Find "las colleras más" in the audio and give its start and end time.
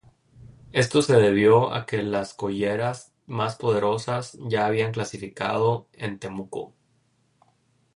2.01-3.55